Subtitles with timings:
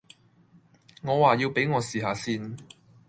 [1.03, 2.57] 我話要畀我試吓先。